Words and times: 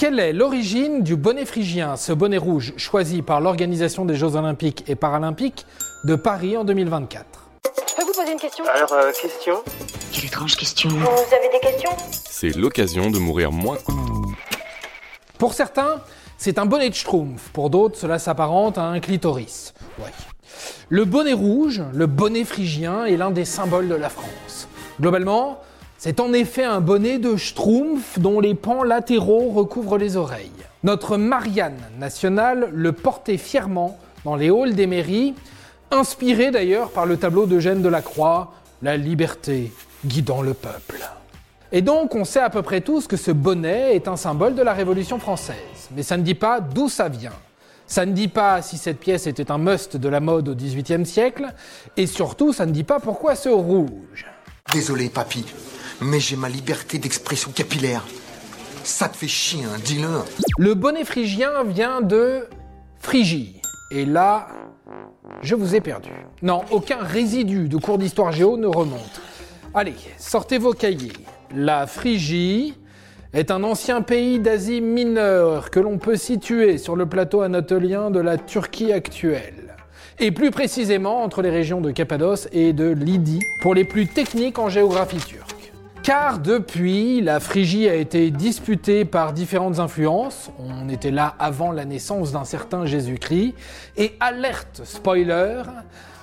Quelle 0.00 0.18
est 0.18 0.32
l'origine 0.32 1.02
du 1.02 1.14
bonnet 1.14 1.44
phrygien, 1.44 1.94
ce 1.94 2.14
bonnet 2.14 2.38
rouge 2.38 2.72
choisi 2.78 3.20
par 3.20 3.42
l'Organisation 3.42 4.06
des 4.06 4.14
Jeux 4.14 4.34
Olympiques 4.34 4.82
et 4.88 4.94
Paralympiques 4.94 5.66
de 6.04 6.14
Paris 6.14 6.56
en 6.56 6.64
2024 6.64 7.26
Je 7.86 7.94
peux 7.94 8.04
vous 8.04 8.14
poser 8.14 8.32
une 8.32 8.38
question? 8.38 8.64
Alors, 8.74 8.90
euh, 8.94 9.12
question? 9.12 9.56
Quelle 10.10 10.24
étrange 10.24 10.56
question. 10.56 10.88
Vous 10.88 11.34
avez 11.34 11.50
des 11.52 11.60
questions? 11.60 11.90
C'est 12.30 12.56
l'occasion 12.56 13.10
de 13.10 13.18
mourir 13.18 13.52
moins. 13.52 13.76
Pour 15.36 15.52
certains, 15.52 16.00
c'est 16.38 16.58
un 16.58 16.64
bonnet 16.64 16.88
de 16.88 16.94
schtroumpf. 16.94 17.50
Pour 17.52 17.68
d'autres, 17.68 17.98
cela 17.98 18.18
s'apparente 18.18 18.78
à 18.78 18.84
un 18.84 19.00
clitoris. 19.00 19.74
Ouais. 19.98 20.12
Le 20.88 21.04
bonnet 21.04 21.34
rouge, 21.34 21.82
le 21.92 22.06
bonnet 22.06 22.44
phrygien, 22.44 23.04
est 23.04 23.18
l'un 23.18 23.30
des 23.30 23.44
symboles 23.44 23.90
de 23.90 23.96
la 23.96 24.08
France. 24.08 24.66
Globalement, 24.98 25.60
c'est 26.02 26.18
en 26.18 26.32
effet 26.32 26.64
un 26.64 26.80
bonnet 26.80 27.18
de 27.18 27.36
schtroumpf 27.36 28.18
dont 28.18 28.40
les 28.40 28.54
pans 28.54 28.82
latéraux 28.82 29.50
recouvrent 29.50 29.98
les 29.98 30.16
oreilles. 30.16 30.50
Notre 30.82 31.18
Marianne 31.18 31.76
nationale 31.98 32.70
le 32.72 32.92
portait 32.92 33.36
fièrement 33.36 33.98
dans 34.24 34.34
les 34.34 34.48
halls 34.48 34.74
des 34.74 34.86
mairies, 34.86 35.34
inspiré 35.90 36.50
d'ailleurs 36.50 36.88
par 36.88 37.04
le 37.04 37.18
tableau 37.18 37.44
d'Eugène 37.44 37.82
Delacroix, 37.82 38.54
La 38.82 38.96
liberté 38.96 39.74
guidant 40.06 40.40
le 40.40 40.54
peuple. 40.54 41.06
Et 41.70 41.82
donc, 41.82 42.14
on 42.14 42.24
sait 42.24 42.40
à 42.40 42.48
peu 42.48 42.62
près 42.62 42.80
tous 42.80 43.06
que 43.06 43.18
ce 43.18 43.30
bonnet 43.30 43.94
est 43.94 44.08
un 44.08 44.16
symbole 44.16 44.54
de 44.54 44.62
la 44.62 44.72
Révolution 44.72 45.18
française. 45.18 45.90
Mais 45.94 46.02
ça 46.02 46.16
ne 46.16 46.22
dit 46.22 46.34
pas 46.34 46.60
d'où 46.60 46.88
ça 46.88 47.10
vient. 47.10 47.36
Ça 47.86 48.06
ne 48.06 48.12
dit 48.12 48.28
pas 48.28 48.62
si 48.62 48.78
cette 48.78 49.00
pièce 49.00 49.26
était 49.26 49.50
un 49.50 49.58
must 49.58 49.98
de 49.98 50.08
la 50.08 50.20
mode 50.20 50.48
au 50.48 50.54
XVIIIe 50.54 51.04
siècle. 51.04 51.52
Et 51.98 52.06
surtout, 52.06 52.54
ça 52.54 52.64
ne 52.64 52.72
dit 52.72 52.84
pas 52.84 53.00
pourquoi 53.00 53.34
ce 53.34 53.50
rouge. 53.50 54.24
Désolé, 54.72 55.08
papy, 55.08 55.44
mais 56.00 56.20
j'ai 56.20 56.36
ma 56.36 56.48
liberté 56.48 56.98
d'expression 56.98 57.50
capillaire. 57.50 58.04
Ça 58.84 59.08
te 59.08 59.16
fait 59.16 59.26
chier, 59.26 59.64
hein, 59.64 59.78
dis-le. 59.84 60.08
Le 60.58 60.74
bonnet 60.74 61.04
phrygien 61.04 61.64
vient 61.64 62.00
de 62.00 62.46
Phrygie. 63.00 63.60
Et 63.90 64.04
là, 64.04 64.46
je 65.42 65.56
vous 65.56 65.74
ai 65.74 65.80
perdu. 65.80 66.10
Non, 66.42 66.62
aucun 66.70 66.98
résidu 66.98 67.68
de 67.68 67.76
cours 67.78 67.98
d'histoire 67.98 68.30
géo 68.30 68.56
ne 68.56 68.68
remonte. 68.68 69.20
Allez, 69.74 69.94
sortez 70.18 70.58
vos 70.58 70.72
cahiers. 70.72 71.12
La 71.52 71.88
Phrygie 71.88 72.74
est 73.32 73.50
un 73.50 73.64
ancien 73.64 74.02
pays 74.02 74.38
d'Asie 74.38 74.80
mineure 74.80 75.70
que 75.70 75.80
l'on 75.80 75.98
peut 75.98 76.16
situer 76.16 76.78
sur 76.78 76.94
le 76.94 77.06
plateau 77.06 77.40
anatolien 77.40 78.10
de 78.10 78.20
la 78.20 78.38
Turquie 78.38 78.92
actuelle. 78.92 79.59
Et 80.22 80.32
plus 80.32 80.50
précisément 80.50 81.22
entre 81.22 81.40
les 81.40 81.48
régions 81.48 81.80
de 81.80 81.90
Cappadoce 81.90 82.46
et 82.52 82.74
de 82.74 82.90
Lydie, 82.90 83.40
pour 83.62 83.74
les 83.74 83.84
plus 83.84 84.06
techniques 84.06 84.58
en 84.58 84.68
géographie 84.68 85.16
turque. 85.16 85.72
Car 86.02 86.40
depuis, 86.40 87.22
la 87.22 87.40
Phrygie 87.40 87.88
a 87.88 87.94
été 87.94 88.30
disputée 88.30 89.06
par 89.06 89.32
différentes 89.32 89.78
influences. 89.78 90.50
On 90.58 90.90
était 90.90 91.10
là 91.10 91.34
avant 91.38 91.72
la 91.72 91.86
naissance 91.86 92.32
d'un 92.32 92.44
certain 92.44 92.84
Jésus-Christ. 92.84 93.54
Et 93.96 94.12
alerte 94.20 94.82
spoiler, 94.84 95.62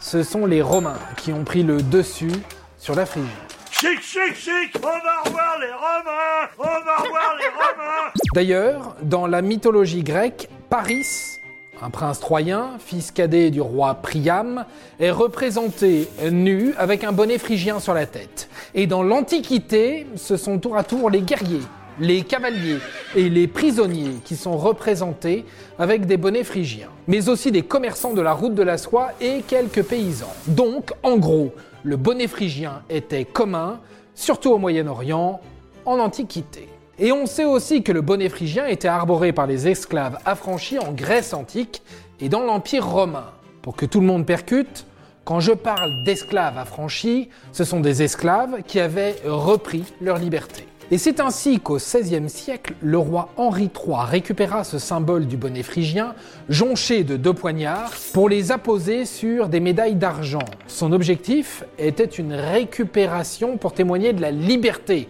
ce 0.00 0.22
sont 0.22 0.46
les 0.46 0.62
Romains 0.62 0.98
qui 1.18 1.34
ont 1.34 1.44
pris 1.44 1.62
le 1.62 1.82
dessus 1.82 2.32
sur 2.78 2.94
la 2.94 3.04
Phrygie. 3.04 3.28
Chic, 3.72 4.00
chic, 4.00 4.34
chic, 4.34 4.74
on 4.78 4.86
va 4.86 5.20
revoir 5.22 5.58
les 5.60 5.72
Romains, 5.72 6.48
on 6.58 6.62
va 6.62 6.96
revoir 6.96 7.36
les 7.38 7.48
Romains. 7.48 8.12
D'ailleurs, 8.34 8.96
dans 9.02 9.26
la 9.26 9.42
mythologie 9.42 10.02
grecque, 10.02 10.48
Paris, 10.70 11.40
un 11.82 11.90
prince 11.90 12.20
troyen, 12.20 12.70
fils 12.78 13.10
cadet 13.10 13.50
du 13.50 13.60
roi 13.60 13.94
Priam, 13.96 14.64
est 15.00 15.10
représenté 15.10 16.08
nu 16.30 16.74
avec 16.78 17.02
un 17.02 17.10
bonnet 17.10 17.38
phrygien 17.38 17.80
sur 17.80 17.92
la 17.92 18.06
tête. 18.06 18.48
Et 18.74 18.86
dans 18.86 19.02
l'Antiquité, 19.02 20.06
ce 20.14 20.36
sont 20.36 20.58
tour 20.58 20.76
à 20.76 20.84
tour 20.84 21.10
les 21.10 21.22
guerriers, 21.22 21.62
les 21.98 22.22
cavaliers 22.22 22.78
et 23.16 23.28
les 23.28 23.48
prisonniers 23.48 24.14
qui 24.24 24.36
sont 24.36 24.56
représentés 24.56 25.44
avec 25.76 26.06
des 26.06 26.16
bonnets 26.16 26.44
phrygiens, 26.44 26.88
mais 27.08 27.28
aussi 27.28 27.50
des 27.50 27.62
commerçants 27.62 28.14
de 28.14 28.22
la 28.22 28.32
route 28.32 28.54
de 28.54 28.62
la 28.62 28.78
soie 28.78 29.10
et 29.20 29.42
quelques 29.42 29.82
paysans. 29.82 30.32
Donc, 30.46 30.92
en 31.02 31.16
gros, 31.16 31.52
le 31.82 31.96
bonnet 31.96 32.28
phrygien 32.28 32.82
était 32.90 33.24
commun, 33.24 33.80
surtout 34.14 34.50
au 34.50 34.58
Moyen-Orient, 34.58 35.40
en 35.84 35.98
Antiquité. 35.98 36.68
Et 36.98 37.10
on 37.10 37.24
sait 37.26 37.46
aussi 37.46 37.82
que 37.82 37.92
le 37.92 38.02
bonnet 38.02 38.28
phrygien 38.28 38.66
était 38.66 38.88
arboré 38.88 39.32
par 39.32 39.46
les 39.46 39.66
esclaves 39.66 40.18
affranchis 40.26 40.78
en 40.78 40.92
Grèce 40.92 41.32
antique 41.32 41.82
et 42.20 42.28
dans 42.28 42.42
l'Empire 42.42 42.86
romain. 42.86 43.30
Pour 43.62 43.76
que 43.76 43.86
tout 43.86 44.00
le 44.00 44.06
monde 44.06 44.26
percute, 44.26 44.84
quand 45.24 45.40
je 45.40 45.52
parle 45.52 46.02
d'esclaves 46.04 46.58
affranchis, 46.58 47.30
ce 47.52 47.64
sont 47.64 47.80
des 47.80 48.02
esclaves 48.02 48.62
qui 48.66 48.78
avaient 48.78 49.16
repris 49.24 49.84
leur 50.00 50.18
liberté. 50.18 50.66
Et 50.90 50.98
c'est 50.98 51.20
ainsi 51.20 51.60
qu'au 51.60 51.76
XVIe 51.76 52.28
siècle, 52.28 52.74
le 52.82 52.98
roi 52.98 53.30
Henri 53.38 53.70
III 53.74 53.96
récupéra 54.04 54.62
ce 54.62 54.78
symbole 54.78 55.26
du 55.26 55.38
bonnet 55.38 55.62
phrygien, 55.62 56.14
jonché 56.50 57.02
de 57.02 57.16
deux 57.16 57.32
poignards, 57.32 57.92
pour 58.12 58.28
les 58.28 58.52
apposer 58.52 59.06
sur 59.06 59.48
des 59.48 59.60
médailles 59.60 59.94
d'argent. 59.94 60.44
Son 60.66 60.92
objectif 60.92 61.64
était 61.78 62.04
une 62.04 62.34
récupération 62.34 63.56
pour 63.56 63.72
témoigner 63.72 64.12
de 64.12 64.20
la 64.20 64.32
liberté, 64.32 65.08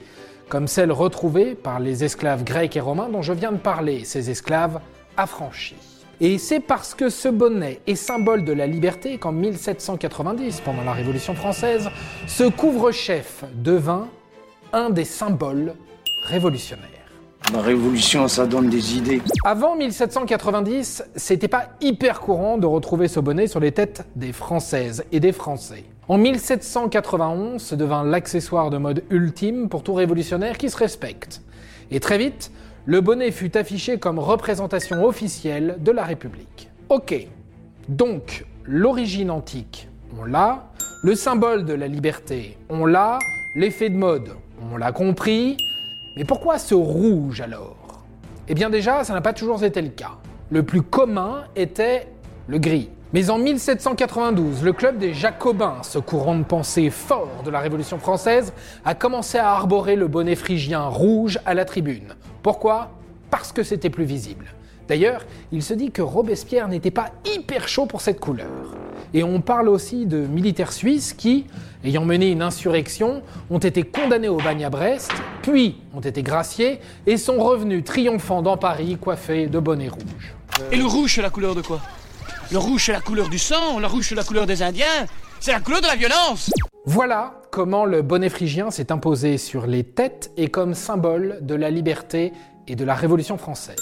comme 0.52 0.68
celle 0.68 0.92
retrouvée 0.92 1.54
par 1.54 1.80
les 1.80 2.04
esclaves 2.04 2.44
grecs 2.44 2.76
et 2.76 2.80
romains 2.80 3.08
dont 3.08 3.22
je 3.22 3.32
viens 3.32 3.52
de 3.52 3.56
parler, 3.56 4.04
ces 4.04 4.28
esclaves 4.28 4.80
affranchis. 5.16 6.04
Et 6.20 6.36
c'est 6.36 6.60
parce 6.60 6.92
que 6.92 7.08
ce 7.08 7.28
bonnet 7.28 7.80
est 7.86 7.94
symbole 7.94 8.44
de 8.44 8.52
la 8.52 8.66
liberté 8.66 9.16
qu'en 9.16 9.32
1790, 9.32 10.60
pendant 10.60 10.84
la 10.84 10.92
Révolution 10.92 11.34
française, 11.34 11.88
ce 12.26 12.44
couvre-chef 12.44 13.44
devint 13.54 14.08
un 14.74 14.91
des 14.91 15.06
symboles 15.06 15.72
révolutionnaires. 16.24 17.01
La 17.50 17.60
révolution, 17.60 18.28
ça 18.28 18.47
donne 18.47 18.70
des 18.70 18.97
idées. 18.97 19.20
Avant 19.44 19.76
1790, 19.76 21.04
c'était 21.16 21.48
pas 21.48 21.69
hyper 21.80 22.20
courant 22.20 22.56
de 22.56 22.66
retrouver 22.66 23.08
ce 23.08 23.20
bonnet 23.20 23.47
sur 23.47 23.60
les 23.60 23.72
têtes 23.72 24.06
des 24.16 24.32
Françaises 24.32 25.04
et 25.12 25.20
des 25.20 25.32
Français. 25.32 25.84
En 26.08 26.16
1791, 26.19 27.60
ce 27.60 27.75
devint 27.75 28.04
l'accessoire 28.04 28.70
de 28.70 28.78
mode 28.78 29.04
ultime 29.10 29.69
pour 29.69 29.82
tout 29.82 29.92
révolutionnaire 29.92 30.56
qui 30.56 30.70
se 30.70 30.76
respecte. 30.76 31.42
Et 31.91 32.00
très 32.00 32.16
vite, 32.16 32.53
le 32.86 33.00
bonnet 33.00 33.30
fut 33.30 33.56
affiché 33.56 33.98
comme 33.98 34.19
représentation 34.19 35.04
officielle 35.04 35.76
de 35.80 35.92
la 35.92 36.04
République. 36.04 36.70
Ok, 36.88 37.14
donc 37.88 38.47
l'origine 38.64 39.30
antique, 39.30 39.88
on 40.19 40.24
l'a, 40.24 40.70
le 41.03 41.14
symbole 41.14 41.64
de 41.64 41.74
la 41.74 41.86
liberté, 41.88 42.56
on 42.70 42.86
l'a, 42.86 43.19
l'effet 43.56 43.91
de 43.91 43.97
mode, 43.97 44.30
on 44.72 44.76
l'a 44.76 44.92
compris, 44.92 45.56
mais 46.16 46.24
pourquoi 46.24 46.58
ce 46.58 46.74
rouge 46.74 47.40
alors? 47.40 48.04
Eh 48.48 48.54
bien 48.54 48.70
déjà, 48.70 49.04
ça 49.04 49.14
n'a 49.14 49.20
pas 49.20 49.32
toujours 49.32 49.64
été 49.64 49.80
le 49.80 49.88
cas. 49.88 50.12
Le 50.50 50.62
plus 50.62 50.82
commun 50.82 51.44
était 51.56 52.08
le 52.48 52.58
gris. 52.58 52.90
Mais 53.14 53.30
en 53.30 53.38
1792, 53.38 54.62
le 54.62 54.72
club 54.72 54.98
des 54.98 55.14
Jacobins, 55.14 55.82
ce 55.82 55.98
courant 55.98 56.36
de 56.36 56.44
pensée 56.44 56.90
fort 56.90 57.42
de 57.44 57.50
la 57.50 57.60
Révolution 57.60 57.98
française, 57.98 58.52
a 58.84 58.94
commencé 58.94 59.38
à 59.38 59.52
arborer 59.52 59.96
le 59.96 60.08
bonnet 60.08 60.34
phrygien 60.34 60.86
rouge 60.86 61.38
à 61.44 61.54
la 61.54 61.64
tribune. 61.64 62.14
Pourquoi? 62.42 62.90
Parce 63.30 63.52
que 63.52 63.62
c'était 63.62 63.90
plus 63.90 64.04
visible. 64.04 64.46
D'ailleurs, 64.88 65.24
il 65.52 65.62
se 65.62 65.74
dit 65.74 65.90
que 65.90 66.02
Robespierre 66.02 66.68
n'était 66.68 66.90
pas 66.90 67.10
hyper 67.34 67.68
chaud 67.68 67.86
pour 67.86 68.00
cette 68.00 68.20
couleur. 68.20 68.76
Et 69.14 69.22
on 69.22 69.40
parle 69.40 69.68
aussi 69.68 70.06
de 70.06 70.18
militaires 70.18 70.72
suisses 70.72 71.12
qui, 71.12 71.46
ayant 71.84 72.04
mené 72.04 72.30
une 72.30 72.42
insurrection, 72.42 73.22
ont 73.50 73.58
été 73.58 73.82
condamnés 73.82 74.28
au 74.28 74.38
bagne 74.38 74.64
à 74.64 74.70
Brest, 74.70 75.12
puis 75.42 75.76
ont 75.94 76.00
été 76.00 76.22
graciés 76.22 76.80
et 77.06 77.16
sont 77.16 77.42
revenus 77.42 77.84
triomphants 77.84 78.42
dans 78.42 78.56
Paris 78.56 78.97
coiffés 79.00 79.47
de 79.47 79.58
bonnets 79.58 79.88
rouges. 79.88 80.34
Et 80.70 80.76
le 80.76 80.86
rouge, 80.86 81.16
c'est 81.16 81.22
la 81.22 81.30
couleur 81.30 81.54
de 81.54 81.62
quoi? 81.62 81.80
Le 82.50 82.58
rouge, 82.58 82.86
c'est 82.86 82.92
la 82.92 83.00
couleur 83.00 83.28
du 83.28 83.38
sang, 83.38 83.78
le 83.80 83.86
rouge, 83.86 84.08
c'est 84.08 84.14
la 84.14 84.25
couleur 84.25 84.47
des 84.47 84.62
Indiens, 84.62 85.06
c'est 85.41 85.53
la 85.53 85.60
couleur 85.60 85.80
de 85.80 85.86
la 85.86 85.97
violence 85.97 86.50
Voilà 86.84 87.41
comment 87.50 87.84
le 87.84 88.03
bonnet 88.03 88.28
phrygien 88.28 88.70
s'est 88.70 88.92
imposé 88.92 89.38
sur 89.38 89.66
les 89.66 89.84
têtes 89.84 90.30
et 90.36 90.48
comme 90.48 90.75
symbole 90.75 91.38
de 91.42 91.54
la 91.54 91.70
liberté 91.70 92.32
et 92.69 92.76
de 92.76 92.84
la 92.84 92.94
Révolution 92.94 93.38
française. 93.38 93.76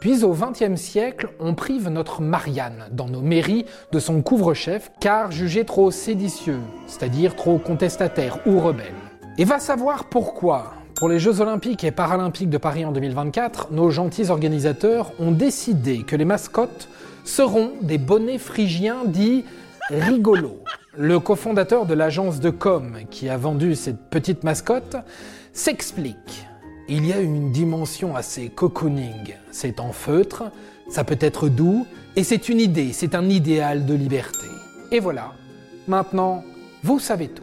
Puis 0.00 0.24
au 0.24 0.34
XXe 0.34 0.80
siècle, 0.80 1.28
on 1.38 1.54
prive 1.54 1.88
notre 1.88 2.22
Marianne 2.22 2.88
dans 2.90 3.08
nos 3.08 3.20
mairies 3.20 3.66
de 3.92 4.00
son 4.00 4.22
couvre-chef 4.22 4.90
car 5.00 5.30
jugé 5.30 5.64
trop 5.64 5.90
séditieux, 5.90 6.60
c'est-à-dire 6.86 7.36
trop 7.36 7.58
contestataire 7.58 8.38
ou 8.46 8.58
rebelle. 8.58 8.94
Et 9.38 9.44
va 9.44 9.58
savoir 9.60 10.08
pourquoi. 10.08 10.74
Pour 11.02 11.08
les 11.08 11.18
Jeux 11.18 11.40
olympiques 11.40 11.82
et 11.82 11.90
paralympiques 11.90 12.48
de 12.48 12.58
Paris 12.58 12.84
en 12.84 12.92
2024, 12.92 13.72
nos 13.72 13.90
gentils 13.90 14.30
organisateurs 14.30 15.10
ont 15.18 15.32
décidé 15.32 16.04
que 16.04 16.14
les 16.14 16.24
mascottes 16.24 16.88
seront 17.24 17.72
des 17.82 17.98
bonnets 17.98 18.38
phrygiens 18.38 19.04
dits 19.04 19.44
rigolos. 19.90 20.60
Le 20.96 21.18
cofondateur 21.18 21.86
de 21.86 21.94
l'agence 21.94 22.38
de 22.38 22.50
com 22.50 22.98
qui 23.10 23.28
a 23.28 23.36
vendu 23.36 23.74
cette 23.74 24.10
petite 24.10 24.44
mascotte 24.44 24.94
s'explique. 25.52 26.46
Il 26.88 27.04
y 27.04 27.12
a 27.12 27.18
une 27.18 27.50
dimension 27.50 28.14
assez 28.14 28.48
cocooning. 28.48 29.34
C'est 29.50 29.80
en 29.80 29.90
feutre, 29.90 30.52
ça 30.88 31.02
peut 31.02 31.18
être 31.20 31.48
doux, 31.48 31.84
et 32.14 32.22
c'est 32.22 32.48
une 32.48 32.60
idée, 32.60 32.92
c'est 32.92 33.16
un 33.16 33.28
idéal 33.28 33.86
de 33.86 33.94
liberté. 33.94 34.46
Et 34.92 35.00
voilà, 35.00 35.32
maintenant, 35.88 36.44
vous 36.84 37.00
savez 37.00 37.26
tout. 37.26 37.42